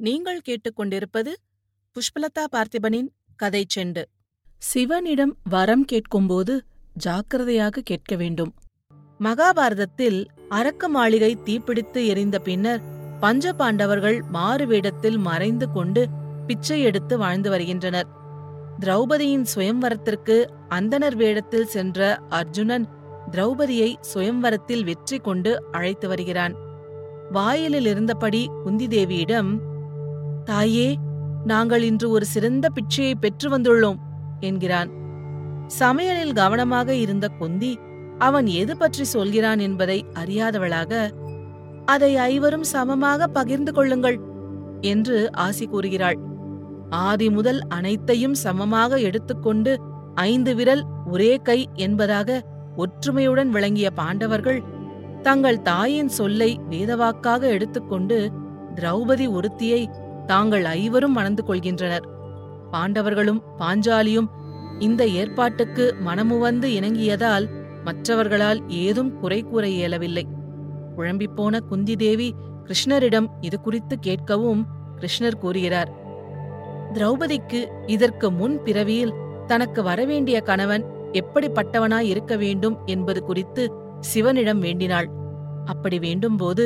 [0.00, 1.32] நீங்கள் கேட்டுக்கொண்டிருப்பது
[1.96, 4.02] புஷ்பலதா பார்த்திபனின் கதை செண்டு.
[4.58, 6.54] சிவனிடம் வரம் கேட்கும்போது
[6.96, 8.52] ஜாக்கிரதையாக கேட்க வேண்டும்.
[9.20, 12.82] மகாபாரதத்தில் அரக்க மாளிகை தீப்பிடித்து எரிந்த பின்னர்
[13.20, 16.02] பஞ்ச பாண்டவர்கள் மாறு வேடத்தில் மறைந்து கொண்டு
[16.46, 18.08] பிச்சை எடுத்து வாழ்ந்து வருகின்றனர்.
[18.80, 20.36] திரௌபதியின் சுயம்வரத்திற்கு
[20.68, 22.86] அந்தனர் வேடத்தில் சென்ற அர்ஜுனன்
[23.30, 26.54] திரௌபதியை சுயம்வரத்தில் வெற்றி கொண்டு அழைத்து வருகிறான்.
[27.30, 29.50] வாயிலில் இருந்தபடி குந்தி தேவியிடம்
[30.46, 30.88] தாயே
[31.44, 33.98] நாங்கள் இன்று ஒரு சிறந்த பிச்சையை பெற்று வந்துள்ளோம்
[34.40, 34.90] என்கிறான்.
[35.80, 37.72] சமையலில் கவனமாக இருந்த குந்தி
[38.18, 40.92] அவன் எது பற்றி சொல்கிறான் என்பதை அறியாதவளாக
[41.84, 44.18] அதை ஐவரும் சமமாக பகிர்ந்து கொள்ளுங்கள்
[44.80, 46.18] என்று ஆசி கூறுகிறாள்.
[47.06, 49.72] ஆதி முதல் அனைத்தையும் சமமாக எடுத்துக்கொண்டு
[50.24, 52.38] ஐந்து விரல் ஒரே கை என்பதாக
[52.76, 54.60] ஒற்றுமையுடன் விளங்கிய பாண்டவர்கள்
[55.22, 58.18] தங்கள் தாயின் சொல்லை வேதவாக்காக எடுத்துக்கொண்டு
[58.74, 59.82] திரௌபதி ஒருத்தியை
[60.26, 62.06] தாங்கள் ஐவரும் மணந்து கொள்கின்றனர்.
[62.72, 64.28] பாண்டவர்களும் பாஞ்சாலியும்
[64.78, 67.46] இந்த ஏற்பாட்டுக்கு மனமுவந்து இணங்கியதால்
[67.84, 70.24] மற்றவர்களால் ஏதும் குறை கூற இயலவில்லை.
[70.96, 74.62] குழம்பிப்போன குந்தி தேவி கிருஷ்ணரிடம் இது குறித்து கேட்கவும்
[75.00, 75.90] கிருஷ்ணர் கூறுகிறார்
[76.92, 79.14] திரௌபதிக்கு இதற்கு முன் பிறவியில்
[79.46, 83.62] தனக்கு வரவேண்டிய கணவன் எப்படிப்பட்டவனாய் இருக்க வேண்டும் என்பது குறித்து
[84.00, 85.08] சிவனிடம் வேண்டினாள்.
[85.64, 86.64] அப்படி வேண்டும்போது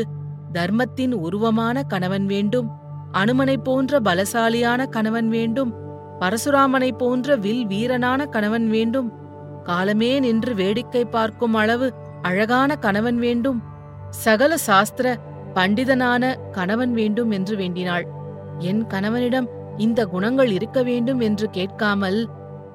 [0.52, 2.69] தர்மத்தின் உருவமான கணவன் வேண்டும்
[3.12, 5.75] அனுமனைப் போன்ற பலசாலியான கணவன் வேண்டும்
[6.20, 9.12] பரசுராமனைப் போன்ற வில் வீரனான கணவன் வேண்டும்
[9.62, 13.62] காலமே நின்று வேடிக்கை பார்க்கும் அளவு அழகான கணவன் வேண்டும்
[14.11, 15.19] சகல சாஸ்திர
[15.55, 18.06] பண்டிதனான கணவன் வேண்டும் என்று வேண்டினாள்.
[18.58, 22.28] என் கணவனிடம் இந்த குணங்கள் இருக்க வேண்டும் என்று கேட்காமல்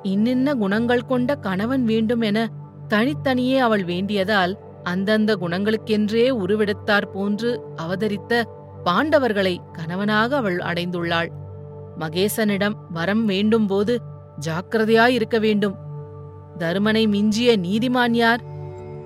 [0.04, 2.48] இன்னின்ன குணங்கள் கொண்ட கணவன் வேண்டும் என
[2.88, 8.44] தனித்தனியே அவள் வேண்டியதால் அந்தந்த குணங்களுக்கென்றே உருவெடுத்தாற் போன்று அவதரித்த
[8.86, 11.30] பாண்டவர்களை கணவனாக அவள் அடைந்துள்ளாள்.
[12.00, 13.98] மகேசனிடம் வரம் வேண்டும்போது
[14.46, 15.76] ஜாக்கிரதையாயிருக்க வேண்டும்.
[16.58, 18.42] தருமனை மிஞ்சிய நீதிமான் யார்?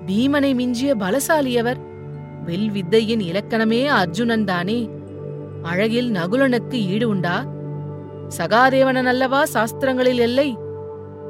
[0.06, 1.76] பீமனை மிஞ்சிய பலசாலியவர்
[2.44, 4.90] வில் வித்தையின் இலக்கணமே அர்ஜுனன் தானே?
[5.62, 7.44] அழகில் நகுலனுக்கு ஈடு உண்டா?
[8.38, 10.56] சகாதேவனன் அல்லவா சாஸ்திரங்களில் எல்லை?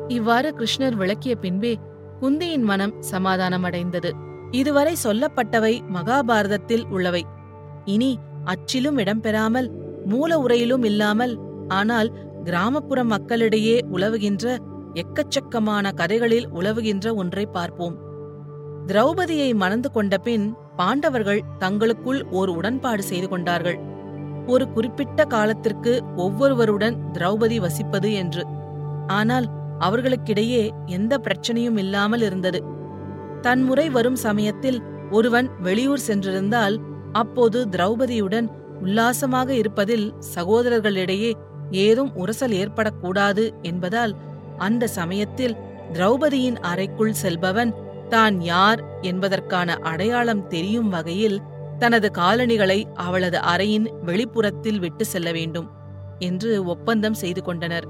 [0.09, 1.79] இவ்வாறு கிருஷ்ணர் விளக்கிய பின்பே
[2.21, 4.11] குந்தியின் மனம் சமாதானமடைந்தது.
[4.51, 7.23] இதுவரை சொல்லப்பட்டவை மகாபாரதத்தில் உள்ளவை.
[7.85, 9.71] இனி அச்சிலும் இடம்பெறாமல்
[10.05, 12.11] மூல உரையிலும் இல்லாமல் ஆனால்
[12.45, 14.59] கிராமப்புற மக்களிடையே உலவுகின்ற
[14.95, 17.99] எக்கச்சக்கமான கதைகளில் உலவுகின்ற ஒன்றை பார்ப்போம்.
[18.87, 23.79] திரௌபதியை மணந்து கொண்ட பின் பாண்டவர்கள் தங்களுக்குள் ஓர் உடன்பாடு செய்து கொண்டார்கள்.
[24.47, 28.45] ஒரு குறிப்பிட்ட காலத்திற்கு ஒவ்வொருவருடன் திரௌபதி வசிப்பது என்று.
[29.07, 29.47] ஆனால்
[29.79, 32.61] அவர்களுக்கிடையே எந்த பிரச்சனையும் இல்லாமல் இருந்தது.
[33.41, 36.81] தன்முறை வரும் சமயத்தில் ஒருவன் வெளியூர் சென்றிருந்தால்
[37.13, 38.49] அப்போது திரௌபதியுடன்
[38.81, 41.33] உல்லாசமாக இருப்பதில் சகோதரர்களிடையே
[41.71, 44.17] ஏதும் உரசல் ஏற்படக்கூடாது என்பதால்
[44.59, 45.57] அந்த சமயத்தில்
[45.93, 47.73] திரௌபதியின் அறைக்குள் செல்பவன்
[48.09, 51.43] தான் யார் என்பதற்கான அடையாளம் தெரியும் வகையில்
[51.79, 55.69] தனது காலணிகளை அவளது அறையின் வெளிப்புறத்தில் விட்டு செல்ல வேண்டும்
[56.19, 57.87] என்று ஒப்பந்தம் செய்து கொண்டனர்.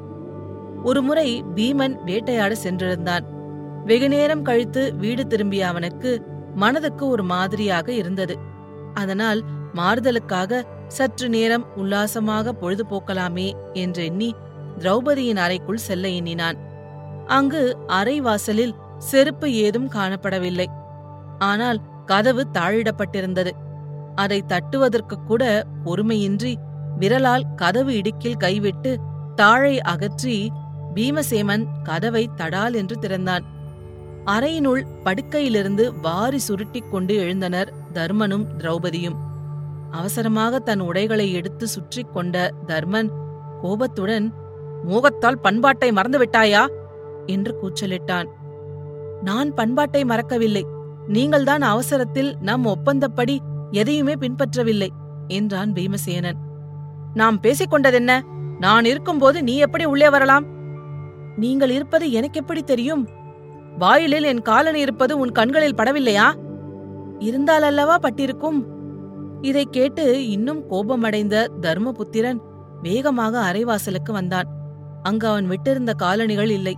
[0.83, 3.25] ஒருமுறை பீமன் வேட்டையாட சென்றிருந்தான்.
[3.85, 6.23] வெகுநேரம் கழித்து வீடு திரும்பிய அவனுக்கு
[6.55, 8.35] மனதுக்கு ஒரு மாதிரியாக இருந்தது.
[8.95, 9.41] அதனால்
[9.75, 14.35] மாறுதலுக்காக சற்று நேரம் உல்லாசமாக பொழுதுபோக்கலாமே என்றெண்ணி
[14.79, 16.59] திரௌபதியின் அறைக்குள் செல்ல எண்ணினான்.
[17.27, 20.67] அங்கு அறை வாசலில் செருப்பு ஏதும் காணப்படவில்லை.
[21.39, 23.53] ஆனால் கதவு தாழிடப்பட்டிருந்தது.
[24.15, 26.55] அதை தட்டுவதற்கு கூட பொறுமையின்றி
[26.97, 28.99] விரலால் கதவு இடுக்கில் கைவிட்டு
[29.35, 30.51] தாழை அகற்றி
[30.95, 33.45] பீமசேமன் கதவை தடால் என்று திறந்தான்.
[34.25, 39.17] அறையினுள் படுக்கையிலிருந்து வாரி சுருட்டிக் கொண்டு எழுந்தனர் தர்மனும் திரௌபதியும்.
[39.91, 43.09] அவசரமாக தன் உடைகளை எடுத்து சுற்றிக் கொண்ட தர்மன்
[43.63, 44.33] கோபத்துடன்
[44.89, 46.67] மோகத்தால் பண்பாட்டை மறந்துவிட்டாயா
[47.27, 48.27] என்று கூச்சலிட்டான்.
[49.23, 50.67] நான் பண்பாட்டை மறக்கவில்லை.
[51.07, 53.39] நீங்கள்தான் அவசரத்தில் நம் ஒப்பந்தப்படி
[53.71, 54.89] எதையுமே பின்பற்றவில்லை
[55.29, 56.39] என்றான் பீமசேனன்.
[57.15, 58.21] நாம் பேசிக் கொண்டதென்ன?
[58.61, 60.45] நான் இருக்கும்போது நீ எப்படி உள்ளே வரலாம்?
[61.37, 63.09] நீங்கள் இருப்பது எனக்கு எப்படி தெரியும்?
[63.79, 66.33] வாயிலில் என் காலணி இருப்பது உன் கண்களில் படவில்லையா?
[67.21, 68.65] இருந்தால் அல்லவா பட்டிருக்கும்?
[69.41, 72.39] இதை கேட்டு இன்னும் கோபமடைந்த தர்மபுத்திரன்
[72.83, 74.47] வேகமாக அரைவாசலுக்கு வந்தான்.
[75.03, 76.77] அங்கு அவன் விட்டிருந்த காலணிகள் இல்லை.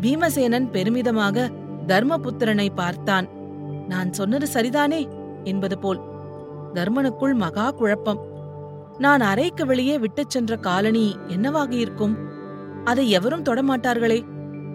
[0.00, 1.50] பீமசேனன் பெருமிதமாக
[1.86, 3.28] தர்மபுத்திரனை பார்த்தான்.
[3.88, 5.06] நான் சொன்னது சரிதானே?
[5.44, 6.00] என்பது போல்.
[6.74, 8.26] தர்மனுக்குள் மகா குழப்பம்.
[8.98, 12.16] நான் அறைக்கு வெளியே விட்டுச் சென்ற காலனி என்னவாகியிருக்கும்?
[12.84, 14.24] அதை எவரும் தொடமாட்டார்களே?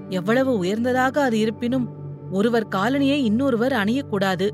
[0.10, 1.90] எவ்வளவு உயர்ந்ததாக அது இருப்பினும்
[2.32, 4.50] ஒருவர் காலனியை இன்னொருவர் அணியக்கூடாது.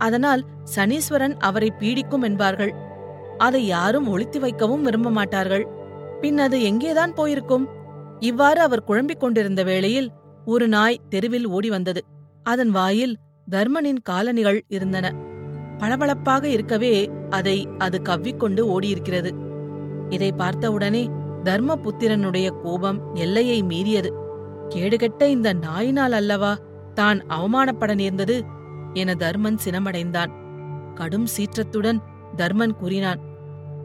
[0.00, 0.42] அதனால்
[0.74, 2.72] சனீஸ்வரன் அவரை பீடிக்கும் என்பார்கள்.
[3.38, 5.64] அதை யாரும் ஒளித்து வைக்கவும் விரும்ப மாட்டார்கள்.
[6.20, 7.66] பின் அது எங்கேதான் போயிருக்கும்?
[8.20, 10.08] இவ்வாறு அவர் குழம்பிக் கொண்டிருந்த வேளையில்
[10.44, 12.00] ஒரு நாய் தெருவில் ஓடி வந்தது.
[12.42, 13.14] அதன் வாயில்
[13.50, 15.06] தர்மனின் காலணிகள் இருந்தன.
[15.78, 16.94] பளபளப்பாக இருக்கவே
[17.30, 19.30] அதை அது கவ்விக்கொண்டு ஓடியிருக்கிறது.
[20.08, 21.02] இதை பார்த்தவுடனே
[21.44, 24.10] தர்மபுத்திரனுடைய கோபம் எல்லையை மீறியது.
[24.68, 26.52] கேடுகெட்ட இந்த நாயினால் அல்லவா
[26.94, 28.36] தான் அவமானப்பட நேர்ந்தது?
[28.94, 30.32] என தர்மன் சினமடைந்தான்.
[30.94, 32.00] கடும் சீற்றத்துடன்
[32.36, 33.20] தர்மன் கூறினான்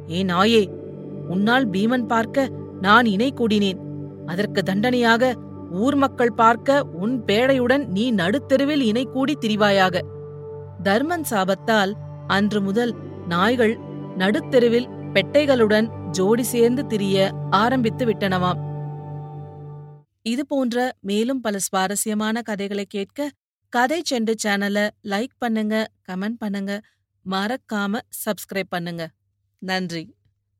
[0.09, 0.63] ஏ நாயே
[1.29, 2.47] உன்னால் பீமன் பார்க்க
[2.81, 3.79] நான் இணை கூடினேன்.
[4.25, 5.33] அதற்கு தண்டனையாக
[5.71, 10.01] ஊர் மக்கள் பார்க்க உன் பேடையுடன் நீ நடுத்தெருவில் இணை கூடி திரிவாயாக.
[10.83, 11.93] தர்மன் சாபத்தால்
[12.27, 12.93] அன்று முதல்
[13.27, 13.75] நாய்கள்
[14.17, 18.59] நடுத்தெருவில் பெட்டைகளுடன் ஜோடி சேர்ந்து திரிய ஆரம்பித்து விட்டனவாம்.
[20.21, 23.29] இது போன்ற மேலும் பல சுவாரஸ்யமான கதைகளை கேட்க
[23.69, 25.75] கதை செண்டு சேனலை லைக் பண்ணுங்க
[26.07, 26.73] கமெண்ட் பண்ணுங்க.
[27.25, 29.03] மறக்காம சப்ஸ்கிரைப் பண்ணுங்க.
[29.61, 30.14] நன்றி.